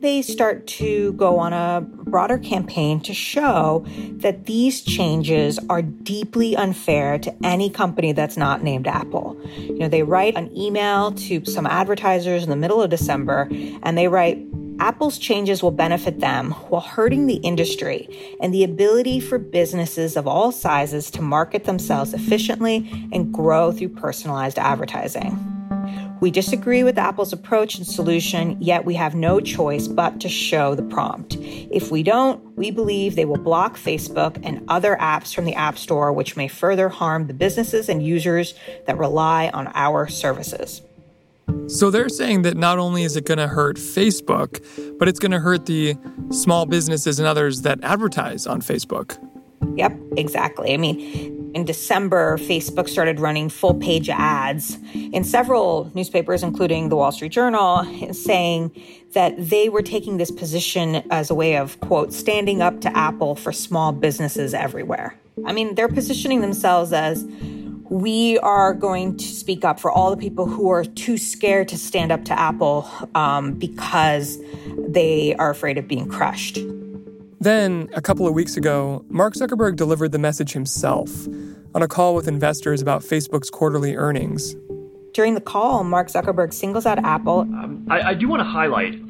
They 0.00 0.22
start 0.22 0.68
to 0.78 1.12
go 1.14 1.40
on 1.40 1.52
a 1.52 1.80
broader 1.80 2.38
campaign 2.38 3.00
to 3.00 3.12
show 3.12 3.84
that 4.18 4.46
these 4.46 4.80
changes 4.80 5.58
are 5.68 5.82
deeply 5.82 6.54
unfair 6.54 7.18
to 7.18 7.34
any 7.42 7.68
company 7.68 8.12
that's 8.12 8.36
not 8.36 8.62
named 8.62 8.86
Apple. 8.86 9.36
You 9.56 9.78
know, 9.78 9.88
they 9.88 10.04
write 10.04 10.36
an 10.36 10.56
email 10.56 11.10
to 11.12 11.44
some 11.44 11.66
advertisers 11.66 12.44
in 12.44 12.50
the 12.50 12.56
middle 12.56 12.80
of 12.80 12.90
December 12.90 13.48
and 13.82 13.98
they 13.98 14.06
write, 14.06 14.38
Apple's 14.78 15.18
changes 15.18 15.64
will 15.64 15.72
benefit 15.72 16.20
them 16.20 16.52
while 16.68 16.80
hurting 16.80 17.26
the 17.26 17.38
industry 17.38 18.36
and 18.40 18.54
the 18.54 18.62
ability 18.62 19.18
for 19.18 19.36
businesses 19.36 20.16
of 20.16 20.28
all 20.28 20.52
sizes 20.52 21.10
to 21.10 21.22
market 21.22 21.64
themselves 21.64 22.14
efficiently 22.14 22.88
and 23.12 23.34
grow 23.34 23.72
through 23.72 23.88
personalized 23.88 24.60
advertising. 24.60 25.57
We 26.20 26.30
disagree 26.32 26.82
with 26.82 26.98
Apple's 26.98 27.32
approach 27.32 27.76
and 27.76 27.86
solution, 27.86 28.56
yet 28.60 28.84
we 28.84 28.94
have 28.94 29.14
no 29.14 29.40
choice 29.40 29.86
but 29.86 30.20
to 30.20 30.28
show 30.28 30.74
the 30.74 30.82
prompt. 30.82 31.36
If 31.40 31.92
we 31.92 32.02
don't, 32.02 32.56
we 32.56 32.72
believe 32.72 33.14
they 33.14 33.24
will 33.24 33.38
block 33.38 33.76
Facebook 33.76 34.40
and 34.42 34.64
other 34.68 34.96
apps 35.00 35.32
from 35.32 35.44
the 35.44 35.54
App 35.54 35.78
Store, 35.78 36.12
which 36.12 36.36
may 36.36 36.48
further 36.48 36.88
harm 36.88 37.28
the 37.28 37.34
businesses 37.34 37.88
and 37.88 38.02
users 38.02 38.54
that 38.86 38.98
rely 38.98 39.48
on 39.54 39.70
our 39.74 40.08
services. 40.08 40.82
So 41.68 41.90
they're 41.90 42.08
saying 42.08 42.42
that 42.42 42.56
not 42.56 42.78
only 42.78 43.04
is 43.04 43.16
it 43.16 43.24
going 43.24 43.38
to 43.38 43.48
hurt 43.48 43.76
Facebook, 43.76 44.60
but 44.98 45.06
it's 45.06 45.18
going 45.18 45.32
to 45.32 45.40
hurt 45.40 45.66
the 45.66 45.96
small 46.30 46.66
businesses 46.66 47.18
and 47.18 47.28
others 47.28 47.62
that 47.62 47.78
advertise 47.82 48.46
on 48.46 48.60
Facebook. 48.60 49.16
Yep, 49.76 49.96
exactly. 50.16 50.74
I 50.74 50.76
mean, 50.76 51.37
in 51.54 51.64
December, 51.64 52.36
Facebook 52.38 52.88
started 52.88 53.20
running 53.20 53.48
full 53.48 53.74
page 53.74 54.08
ads 54.10 54.78
in 54.94 55.24
several 55.24 55.90
newspapers, 55.94 56.42
including 56.42 56.88
the 56.88 56.96
Wall 56.96 57.12
Street 57.12 57.32
Journal, 57.32 57.84
saying 58.12 58.70
that 59.12 59.34
they 59.38 59.68
were 59.68 59.82
taking 59.82 60.18
this 60.18 60.30
position 60.30 61.02
as 61.10 61.30
a 61.30 61.34
way 61.34 61.56
of, 61.56 61.80
quote, 61.80 62.12
standing 62.12 62.60
up 62.60 62.80
to 62.82 62.96
Apple 62.96 63.34
for 63.34 63.52
small 63.52 63.92
businesses 63.92 64.54
everywhere. 64.54 65.18
I 65.46 65.52
mean, 65.52 65.74
they're 65.74 65.88
positioning 65.88 66.40
themselves 66.40 66.92
as 66.92 67.24
we 67.90 68.38
are 68.40 68.74
going 68.74 69.16
to 69.16 69.24
speak 69.24 69.64
up 69.64 69.80
for 69.80 69.90
all 69.90 70.10
the 70.10 70.16
people 70.16 70.46
who 70.46 70.68
are 70.70 70.84
too 70.84 71.16
scared 71.16 71.68
to 71.68 71.78
stand 71.78 72.12
up 72.12 72.24
to 72.26 72.38
Apple 72.38 72.88
um, 73.14 73.54
because 73.54 74.38
they 74.76 75.34
are 75.36 75.50
afraid 75.50 75.78
of 75.78 75.88
being 75.88 76.08
crushed. 76.08 76.58
Then, 77.40 77.88
a 77.94 78.00
couple 78.00 78.26
of 78.26 78.34
weeks 78.34 78.56
ago, 78.56 79.04
Mark 79.08 79.34
Zuckerberg 79.34 79.76
delivered 79.76 80.10
the 80.10 80.18
message 80.18 80.52
himself 80.52 81.28
on 81.74 81.82
a 81.82 81.88
call 81.88 82.14
with 82.14 82.26
investors 82.26 82.82
about 82.82 83.02
Facebook's 83.02 83.48
quarterly 83.48 83.94
earnings. 83.94 84.56
During 85.14 85.34
the 85.34 85.40
call, 85.40 85.84
Mark 85.84 86.08
Zuckerberg 86.08 86.52
singles 86.52 86.84
out 86.84 86.98
Apple. 86.98 87.40
Um, 87.40 87.86
I, 87.88 88.00
I, 88.00 88.14
do 88.14 88.28
want 88.28 88.40
to 88.40 88.44
highlight 88.44 89.00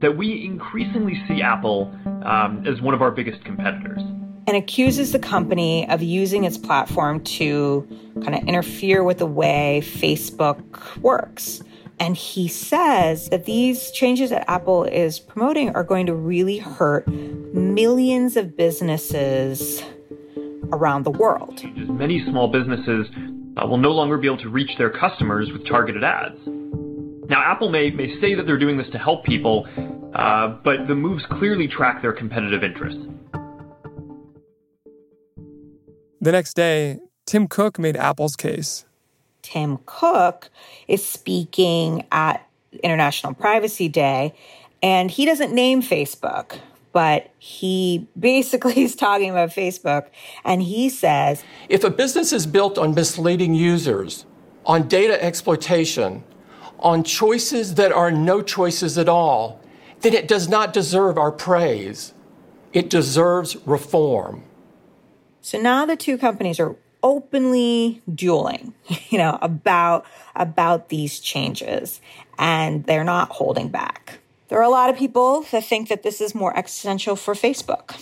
that 0.00 0.16
we 0.16 0.44
increasingly 0.44 1.20
see 1.26 1.40
Apple 1.40 1.92
um, 2.24 2.62
as 2.66 2.80
one 2.80 2.94
of 2.94 3.00
our 3.00 3.10
biggest 3.10 3.44
competitors. 3.44 4.00
And 4.46 4.56
accuses 4.56 5.12
the 5.12 5.18
company 5.18 5.88
of 5.88 6.02
using 6.02 6.44
its 6.44 6.56
platform 6.56 7.22
to 7.24 7.86
kind 8.22 8.34
of 8.34 8.42
interfere 8.44 9.02
with 9.02 9.18
the 9.18 9.26
way 9.26 9.82
Facebook 9.84 10.96
works. 10.98 11.62
And 12.00 12.16
he 12.16 12.48
says 12.48 13.28
that 13.30 13.44
these 13.44 13.90
changes 13.90 14.30
that 14.30 14.48
Apple 14.48 14.84
is 14.84 15.18
promoting 15.18 15.70
are 15.74 15.84
going 15.84 16.06
to 16.06 16.14
really 16.14 16.58
hurt 16.58 17.06
millions 17.08 18.36
of 18.36 18.56
businesses 18.56 19.82
around 20.72 21.04
the 21.04 21.10
world. 21.10 21.62
Many 21.76 22.24
small 22.24 22.48
businesses 22.48 23.06
uh, 23.56 23.66
will 23.66 23.78
no 23.78 23.90
longer 23.90 24.16
be 24.16 24.26
able 24.26 24.38
to 24.38 24.48
reach 24.48 24.70
their 24.78 24.90
customers 24.90 25.50
with 25.52 25.66
targeted 25.66 26.04
ads. 26.04 26.38
Now, 26.46 27.42
Apple 27.44 27.68
may, 27.68 27.90
may 27.90 28.18
say 28.20 28.34
that 28.34 28.46
they're 28.46 28.58
doing 28.58 28.78
this 28.78 28.88
to 28.92 28.98
help 28.98 29.24
people, 29.24 29.66
uh, 30.14 30.48
but 30.64 30.86
the 30.86 30.94
moves 30.94 31.24
clearly 31.38 31.68
track 31.68 32.00
their 32.00 32.12
competitive 32.12 32.62
interests. 32.62 33.00
The 36.20 36.32
next 36.32 36.54
day, 36.54 36.98
Tim 37.26 37.46
Cook 37.46 37.78
made 37.78 37.96
Apple's 37.96 38.34
case. 38.34 38.86
Tim 39.48 39.78
Cook 39.86 40.50
is 40.88 41.02
speaking 41.02 42.06
at 42.12 42.46
International 42.82 43.32
Privacy 43.32 43.88
Day, 43.88 44.34
and 44.82 45.10
he 45.10 45.24
doesn't 45.24 45.54
name 45.54 45.80
Facebook, 45.80 46.58
but 46.92 47.30
he 47.38 48.06
basically 48.18 48.82
is 48.82 48.94
talking 48.94 49.30
about 49.30 49.48
Facebook, 49.48 50.08
and 50.44 50.60
he 50.60 50.90
says 50.90 51.42
If 51.70 51.82
a 51.82 51.88
business 51.88 52.30
is 52.30 52.46
built 52.46 52.76
on 52.76 52.94
misleading 52.94 53.54
users, 53.54 54.26
on 54.66 54.86
data 54.86 55.22
exploitation, 55.24 56.24
on 56.80 57.02
choices 57.02 57.76
that 57.76 57.90
are 57.90 58.10
no 58.10 58.42
choices 58.42 58.98
at 58.98 59.08
all, 59.08 59.62
then 60.02 60.12
it 60.12 60.28
does 60.28 60.46
not 60.46 60.74
deserve 60.74 61.16
our 61.16 61.32
praise. 61.32 62.12
It 62.74 62.90
deserves 62.90 63.56
reform. 63.64 64.44
So 65.40 65.58
now 65.58 65.86
the 65.86 65.96
two 65.96 66.18
companies 66.18 66.60
are 66.60 66.76
openly 67.02 68.02
dueling, 68.12 68.74
you 69.08 69.18
know, 69.18 69.38
about 69.40 70.06
about 70.34 70.88
these 70.88 71.20
changes 71.20 72.00
and 72.38 72.84
they're 72.84 73.04
not 73.04 73.30
holding 73.30 73.68
back. 73.68 74.18
There 74.48 74.58
are 74.58 74.64
a 74.64 74.70
lot 74.70 74.88
of 74.88 74.96
people 74.96 75.42
that 75.50 75.64
think 75.64 75.88
that 75.88 76.02
this 76.02 76.20
is 76.20 76.34
more 76.34 76.56
existential 76.56 77.16
for 77.16 77.34
Facebook 77.34 78.00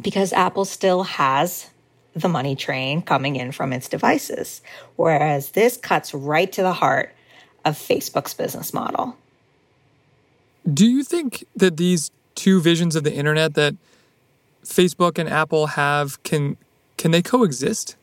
because 0.00 0.32
Apple 0.32 0.64
still 0.64 1.04
has 1.04 1.70
the 2.14 2.28
money 2.28 2.56
train 2.56 3.02
coming 3.02 3.36
in 3.36 3.52
from 3.52 3.72
its 3.72 3.88
devices, 3.88 4.60
whereas 4.96 5.50
this 5.50 5.76
cuts 5.76 6.12
right 6.12 6.50
to 6.52 6.62
the 6.62 6.72
heart 6.72 7.14
of 7.64 7.76
Facebook's 7.76 8.34
business 8.34 8.74
model. 8.74 9.16
Do 10.72 10.86
you 10.86 11.02
think 11.02 11.44
that 11.54 11.76
these 11.76 12.10
two 12.34 12.60
visions 12.60 12.96
of 12.96 13.04
the 13.04 13.12
internet 13.12 13.54
that 13.54 13.74
Facebook 14.64 15.18
and 15.18 15.28
Apple 15.28 15.68
have 15.68 16.22
can 16.22 16.56
can 16.96 17.10
they 17.10 17.22
coexist? 17.22 17.96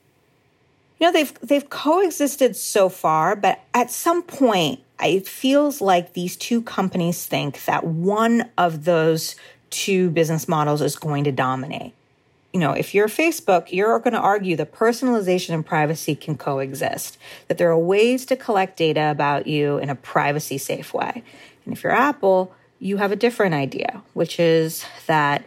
You 1.03 1.09
know, 1.09 1.19
they've 1.19 1.39
they've 1.41 1.69
coexisted 1.69 2.55
so 2.55 2.87
far, 2.87 3.35
but 3.35 3.59
at 3.73 3.91
some 3.91 4.23
point 4.23 4.79
it 5.03 5.27
feels 5.27 5.81
like 5.81 6.13
these 6.13 6.37
two 6.37 6.61
companies 6.61 7.25
think 7.25 7.65
that 7.65 7.83
one 7.83 8.49
of 8.57 8.85
those 8.85 9.35
two 9.69 10.11
business 10.11 10.47
models 10.47 10.81
is 10.81 10.95
going 10.95 11.25
to 11.25 11.31
dominate. 11.33 11.91
You 12.53 12.61
know, 12.61 12.71
if 12.71 12.95
you're 12.95 13.09
Facebook, 13.09 13.69
you're 13.69 13.99
going 13.99 14.13
to 14.13 14.19
argue 14.21 14.55
that 14.55 14.73
personalization 14.73 15.53
and 15.53 15.65
privacy 15.65 16.15
can 16.15 16.37
coexist, 16.37 17.17
that 17.49 17.57
there 17.57 17.69
are 17.69 17.77
ways 17.77 18.25
to 18.27 18.37
collect 18.37 18.77
data 18.77 19.11
about 19.11 19.45
you 19.45 19.79
in 19.79 19.89
a 19.89 19.95
privacy 19.95 20.57
safe 20.57 20.93
way. 20.93 21.21
And 21.65 21.73
if 21.73 21.83
you're 21.83 21.91
Apple, 21.91 22.55
you 22.79 22.95
have 22.95 23.11
a 23.11 23.17
different 23.17 23.55
idea, 23.55 24.01
which 24.13 24.39
is 24.39 24.85
that 25.07 25.43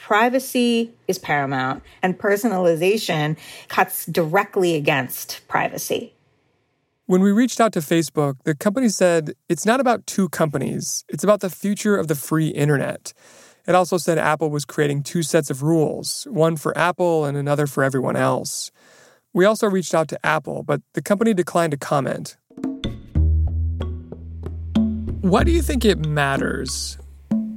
privacy 0.00 0.90
is 1.06 1.18
paramount 1.18 1.82
and 2.02 2.18
personalization 2.18 3.36
cuts 3.68 4.06
directly 4.06 4.74
against 4.74 5.46
privacy. 5.46 6.14
When 7.06 7.20
we 7.20 7.32
reached 7.32 7.60
out 7.60 7.72
to 7.74 7.80
Facebook, 7.80 8.36
the 8.44 8.54
company 8.54 8.88
said 8.88 9.34
it's 9.48 9.66
not 9.66 9.78
about 9.78 10.06
two 10.06 10.28
companies, 10.30 11.04
it's 11.08 11.22
about 11.22 11.40
the 11.40 11.50
future 11.50 11.96
of 11.96 12.08
the 12.08 12.14
free 12.14 12.48
internet. 12.48 13.12
It 13.66 13.74
also 13.74 13.98
said 13.98 14.16
Apple 14.16 14.50
was 14.50 14.64
creating 14.64 15.02
two 15.02 15.22
sets 15.22 15.50
of 15.50 15.62
rules, 15.62 16.26
one 16.30 16.56
for 16.56 16.76
Apple 16.78 17.24
and 17.24 17.36
another 17.36 17.66
for 17.66 17.84
everyone 17.84 18.16
else. 18.16 18.70
We 19.34 19.44
also 19.44 19.68
reached 19.68 19.94
out 19.94 20.08
to 20.08 20.26
Apple, 20.26 20.62
but 20.62 20.80
the 20.94 21.02
company 21.02 21.34
declined 21.34 21.72
to 21.72 21.76
comment. 21.76 22.36
Why 25.20 25.44
do 25.44 25.52
you 25.52 25.62
think 25.62 25.84
it 25.84 25.98
matters, 25.98 26.96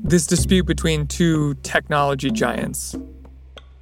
this 0.03 0.27
dispute 0.27 0.65
between 0.65 1.07
two 1.07 1.55
technology 1.63 2.29
giants? 2.29 2.95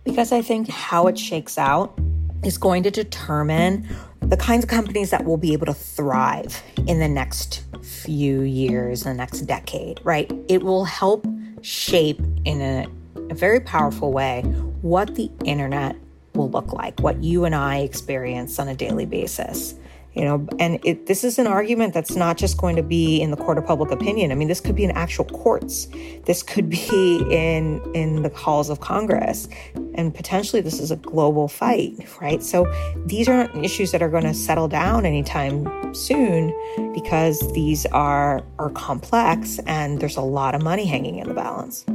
Because 0.04 0.32
I 0.32 0.42
think 0.42 0.70
how 0.70 1.08
it 1.08 1.18
shakes 1.18 1.58
out 1.58 1.98
is 2.44 2.58
going 2.58 2.84
to 2.84 2.92
determine 2.92 3.88
the 4.22 4.38
kinds 4.38 4.64
of 4.64 4.70
companies 4.70 5.10
that 5.10 5.26
will 5.26 5.38
be 5.38 5.54
able 5.54 5.66
to 5.66 5.74
thrive 5.74 6.62
in 6.88 7.00
the 7.00 7.08
next 7.08 7.64
few 7.82 8.42
years, 8.42 9.04
the 9.04 9.14
next 9.14 9.42
decade, 9.42 10.00
right? 10.04 10.32
It 10.48 10.64
will 10.64 10.86
help 10.86 11.26
shape 11.62 12.20
in 12.46 12.62
a, 12.62 12.88
a 13.30 13.36
very 13.36 13.60
powerful 13.60 14.12
way 14.12 14.42
what 14.82 15.16
the 15.16 15.30
internet 15.44 15.96
will 16.34 16.50
look 16.50 16.72
like, 16.72 17.00
what 17.00 17.22
you 17.24 17.46
and 17.46 17.54
I 17.54 17.80
experience 17.80 18.58
on 18.60 18.68
a 18.68 18.76
daily 18.76 19.06
basis. 19.06 19.76
You 20.14 20.26
know 20.26 20.48
and 20.60 20.80
it, 20.84 21.06
this 21.08 21.24
is 21.24 21.40
an 21.40 21.48
argument 21.48 21.94
that's 21.94 22.16
not 22.16 22.38
just 22.38 22.58
going 22.58 22.76
to 22.76 22.84
be 22.84 23.22
in 23.22 23.32
the 23.32 23.38
court 23.38 23.58
of 23.58 23.66
public 23.66 23.92
opinion. 23.92 24.32
I 24.32 24.36
mean 24.36 24.48
this 24.48 24.60
could 24.60 24.76
be 24.76 24.84
in 24.84 24.92
actual 24.92 25.26
courts. 25.26 25.88
This 26.26 26.44
could 26.44 26.70
be 26.70 27.26
in 27.32 27.82
in 27.94 28.24
the 28.24 28.30
halls 28.30 28.70
of 28.70 28.80
congress. 28.80 29.48
And 29.96 30.14
potentially 30.14 30.62
this 30.62 30.80
is 30.80 30.92
a 30.92 30.96
global 30.96 31.48
fight 31.48 31.94
right? 32.22 32.44
So 32.44 32.72
these 33.06 33.28
are 33.28 33.48
not 33.48 33.56
issues 33.64 33.92
that 33.92 34.02
are 34.02 34.10
going 34.10 34.24
to 34.24 34.34
settle 34.34 34.68
down 34.68 35.06
anytime 35.06 35.94
soon 35.94 36.54
because 36.94 37.40
these 37.54 37.86
are 37.88 38.44
are 38.60 38.70
complex 38.72 39.60
and 39.66 40.00
there's 40.00 40.18
a 40.18 40.22
lot 40.22 40.56
of 40.56 40.62
money 40.62 40.86
hanging 40.86 41.18
in 41.18 41.28
the 41.28 41.34
balance 41.34 41.86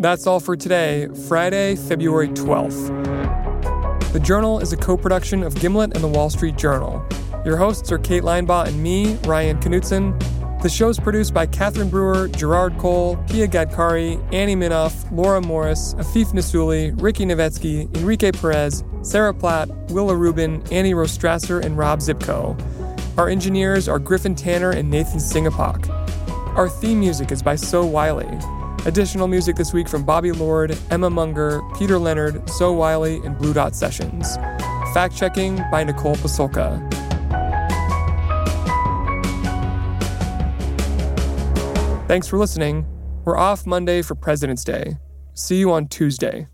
That's 0.00 0.26
all 0.26 0.40
for 0.40 0.56
today, 0.56 1.08
Friday, 1.28 1.76
February 1.76 2.28
12th. 2.28 2.88
The 4.14 4.18
Journal 4.18 4.58
is 4.58 4.72
a 4.72 4.76
co 4.78 4.96
production 4.96 5.42
of 5.42 5.54
Gimlet 5.60 5.92
and 5.94 6.02
the 6.02 6.08
Wall 6.08 6.30
Street 6.30 6.56
Journal. 6.56 7.04
Your 7.44 7.58
hosts 7.58 7.92
are 7.92 7.98
Kate 7.98 8.22
Linebaugh 8.22 8.68
and 8.68 8.82
me, 8.82 9.16
Ryan 9.26 9.58
Knutson. 9.60 10.18
The 10.62 10.70
show 10.70 10.88
is 10.88 10.98
produced 10.98 11.34
by 11.34 11.44
Catherine 11.44 11.90
Brewer, 11.90 12.28
Jarrard 12.28 12.78
Cole, 12.78 13.18
Pia 13.28 13.46
Gadkari, 13.46 14.18
Annie 14.32 14.56
Minoff, 14.56 15.04
Laura 15.12 15.42
Morris, 15.42 15.92
Afif 15.94 16.32
Nasuli, 16.32 16.98
Ricky 16.98 17.26
Novetsky, 17.26 17.94
Enrique 17.98 18.32
Perez, 18.32 18.82
Sarah 19.02 19.34
Platt, 19.34 19.68
Willa 19.90 20.16
Rubin, 20.16 20.62
Annie 20.72 20.94
Rostrasser, 20.94 21.62
and 21.62 21.76
Rob 21.76 21.98
Szypko. 21.98 22.58
Our 23.18 23.28
engineers 23.28 23.86
are 23.86 23.98
Griffin 23.98 24.34
Tanner 24.34 24.70
and 24.70 24.90
Nathan 24.90 25.20
Singapok. 25.20 25.90
Our 26.56 26.70
theme 26.70 27.00
music 27.00 27.30
is 27.30 27.42
by 27.42 27.56
So 27.56 27.84
Wylie. 27.84 28.59
Additional 28.86 29.28
music 29.28 29.56
this 29.56 29.74
week 29.74 29.88
from 29.88 30.04
Bobby 30.04 30.32
Lord, 30.32 30.76
Emma 30.90 31.10
Munger, 31.10 31.60
Peter 31.78 31.98
Leonard, 31.98 32.48
So 32.48 32.72
Wylie, 32.72 33.20
and 33.26 33.36
Blue 33.36 33.52
Dot 33.52 33.76
Sessions. 33.76 34.36
Fact 34.94 35.14
checking 35.14 35.56
by 35.70 35.84
Nicole 35.84 36.16
Pasulka. 36.16 36.80
Thanks 42.08 42.26
for 42.26 42.38
listening. 42.38 42.86
We're 43.26 43.36
off 43.36 43.66
Monday 43.66 44.00
for 44.00 44.14
President's 44.14 44.64
Day. 44.64 44.96
See 45.34 45.58
you 45.58 45.70
on 45.72 45.86
Tuesday. 45.86 46.48